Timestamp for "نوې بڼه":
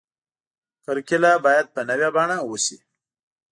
1.89-2.37